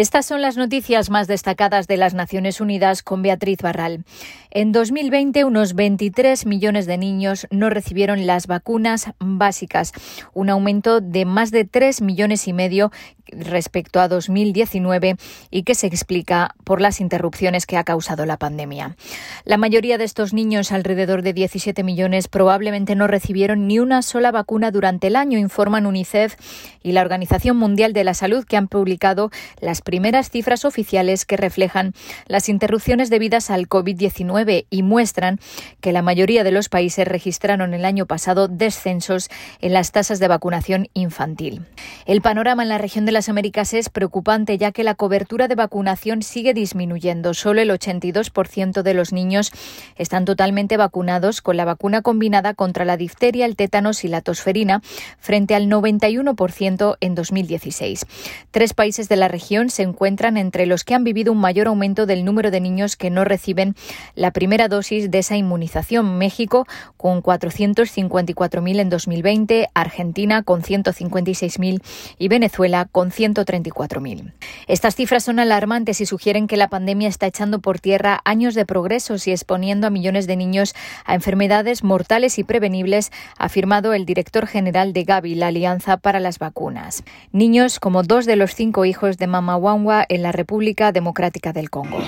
[0.00, 4.06] Estas son las noticias más destacadas de las Naciones Unidas con Beatriz Barral.
[4.50, 9.92] En 2020, unos 23 millones de niños no recibieron las vacunas básicas,
[10.32, 12.90] un aumento de más de 3 millones y medio
[13.32, 15.16] respecto a 2019
[15.50, 18.96] y que se explica por las interrupciones que ha causado la pandemia.
[19.44, 24.32] La mayoría de estos niños, alrededor de 17 millones, probablemente no recibieron ni una sola
[24.32, 26.36] vacuna durante el año, informan UNICEF
[26.82, 29.30] y la Organización Mundial de la Salud, que han publicado
[29.60, 31.94] las primeras cifras oficiales que reflejan
[32.28, 35.40] las interrupciones debidas al COVID-19 y muestran
[35.80, 40.28] que la mayoría de los países registraron el año pasado descensos en las tasas de
[40.28, 41.62] vacunación infantil.
[42.06, 45.56] El panorama en la región de las Américas es preocupante ya que la cobertura de
[45.56, 47.34] vacunación sigue disminuyendo.
[47.34, 49.50] Solo el 82% de los niños
[49.96, 54.82] están totalmente vacunados con la vacuna combinada contra la difteria, el tétanos y la tosferina,
[55.18, 58.06] frente al 91% en 2016.
[58.52, 62.06] Tres países de la región se encuentran entre los que han vivido un mayor aumento
[62.06, 63.74] del número de niños que no reciben
[64.14, 66.18] la primera dosis de esa inmunización.
[66.18, 71.82] México con 454.000 en 2020, Argentina con 156.000
[72.18, 74.32] y Venezuela con 134.000.
[74.66, 78.66] Estas cifras son alarmantes y sugieren que la pandemia está echando por tierra años de
[78.66, 84.06] progresos y exponiendo a millones de niños a enfermedades mortales y prevenibles, ha afirmado el
[84.06, 87.04] director general de Gavi, la Alianza para las Vacunas.
[87.32, 91.70] Niños como dos de los cinco hijos de Mama Wangwa en la República Democrática del
[91.70, 92.02] Congo.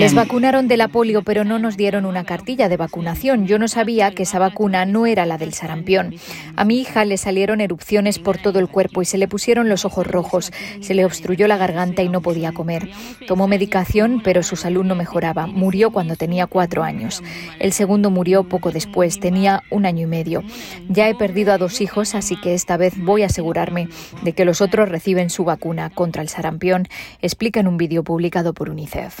[0.00, 3.46] Les vacunaron de la polio, pero no nos dieron una cartilla de vacunación.
[3.46, 6.14] Yo no sabía que esa vacuna no era la del sarampión.
[6.56, 9.84] A mi hija le salieron erupciones por todo el cuerpo y se le pusieron los
[9.84, 10.52] ojos rojos.
[10.80, 12.88] Se le obstruyó la garganta y no podía comer.
[13.28, 15.46] Tomó medicación, pero su salud no mejoraba.
[15.46, 17.22] Murió cuando tenía cuatro años.
[17.58, 20.42] El segundo murió poco después, tenía un año y medio.
[20.88, 23.28] Ya he perdido a dos hijos, así que esta vez voy a
[24.22, 26.88] de que los otros reciben su vacuna contra el sarampión,
[27.20, 29.20] explica en un vídeo publicado por UNICEF.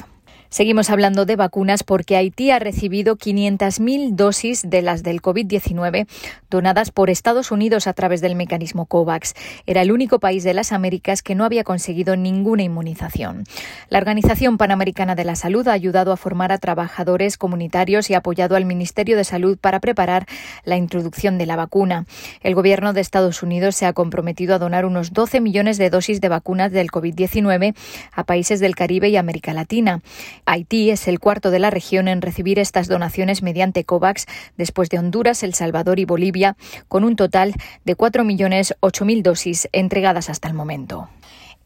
[0.50, 6.08] Seguimos hablando de vacunas porque Haití ha recibido 500.000 dosis de las del COVID-19
[6.50, 9.34] donadas por Estados Unidos a través del mecanismo COVAX.
[9.66, 13.44] Era el único país de las Américas que no había conseguido ninguna inmunización.
[13.90, 18.18] La Organización Panamericana de la Salud ha ayudado a formar a trabajadores comunitarios y ha
[18.18, 20.26] apoyado al Ministerio de Salud para preparar
[20.64, 22.06] la introducción de la vacuna.
[22.42, 26.20] El gobierno de Estados Unidos se ha comprometido a donar unos 12 millones de dosis
[26.20, 27.76] de vacunas del COVID-19
[28.10, 30.00] a países del Caribe y América Latina.
[30.46, 34.98] Haití es el cuarto de la región en recibir estas donaciones mediante COVAX después de
[34.98, 36.56] Honduras, El Salvador y Bolivia,
[36.88, 41.08] con un total de 4.008.000 dosis entregadas hasta el momento.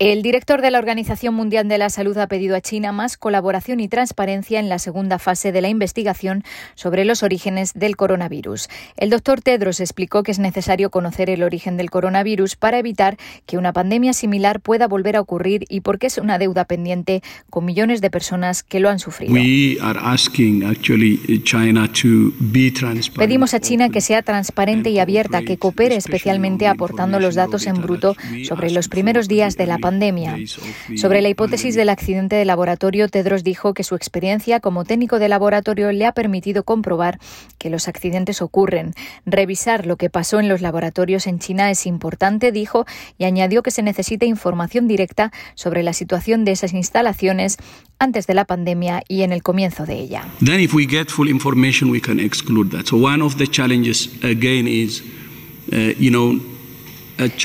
[0.01, 3.79] El director de la Organización Mundial de la Salud ha pedido a China más colaboración
[3.79, 6.43] y transparencia en la segunda fase de la investigación
[6.75, 8.69] sobre los orígenes del coronavirus.
[8.97, 13.17] El doctor Tedros explicó que es necesario conocer el origen del coronavirus para evitar
[13.47, 17.65] que una pandemia similar pueda volver a ocurrir y porque es una deuda pendiente con
[17.65, 19.33] millones de personas que lo han sufrido.
[23.17, 27.81] Pedimos a China que sea transparente y abierta, que coopere especialmente aportando los datos en
[27.81, 30.39] bruto sobre los primeros días de la pandemia.
[30.97, 35.29] Sobre la hipótesis del accidente de laboratorio, Tedros dijo que su experiencia como técnico de
[35.29, 37.19] laboratorio le ha permitido comprobar
[37.59, 38.95] que los accidentes ocurren.
[39.27, 42.87] Revisar lo que pasó en los laboratorios en China es importante, dijo,
[43.19, 47.59] y añadió que se necesita información directa sobre la situación de esas instalaciones
[47.99, 50.25] antes de la pandemia y en el comienzo de ella.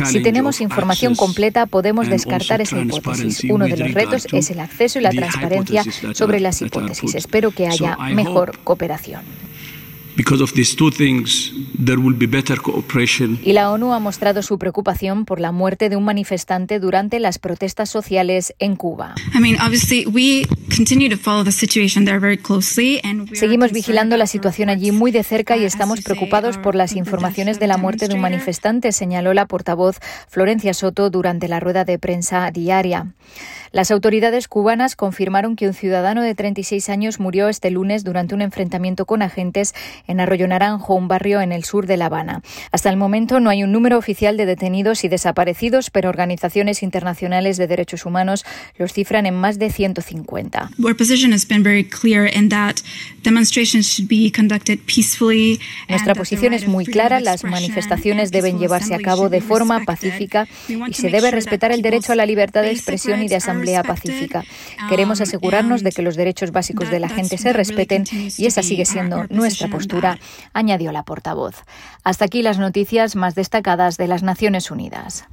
[0.05, 3.43] Si tenemos información completa, podemos descartar esa hipótesis.
[3.49, 7.15] Uno de los retos es el acceso y la transparencia sobre las hipótesis.
[7.15, 9.21] Espero que haya mejor cooperación.
[13.41, 17.39] Y la ONU ha mostrado su preocupación por la muerte de un manifestante durante las
[17.39, 19.15] protestas sociales en Cuba.
[23.33, 27.67] Seguimos vigilando la situación allí muy de cerca y estamos preocupados por las informaciones de
[27.67, 29.97] la muerte de un manifestante, señaló la portavoz
[30.27, 33.13] Florencia Soto durante la rueda de prensa diaria.
[33.71, 38.41] Las autoridades cubanas confirmaron que un ciudadano de 36 años murió este lunes durante un
[38.41, 39.75] enfrentamiento con agentes
[40.07, 42.41] en Arroyo Naranjo, un barrio en el sur de La Habana.
[42.71, 47.57] Hasta el momento no hay un número oficial de detenidos y desaparecidos, pero organizaciones internacionales
[47.57, 48.43] de derechos humanos
[48.77, 50.58] los cifran en más de 150.
[55.87, 57.19] Nuestra posición es muy clara.
[57.19, 62.13] Las manifestaciones deben llevarse a cabo de forma pacífica y se debe respetar el derecho
[62.13, 64.43] a la libertad de expresión y de asamblea Pacífica.
[64.89, 68.85] Queremos asegurarnos de que los derechos básicos de la gente se respeten y esa sigue
[68.85, 70.19] siendo nuestra postura,
[70.53, 71.55] añadió la portavoz.
[72.03, 75.27] Hasta aquí las noticias más destacadas de las Naciones Unidas.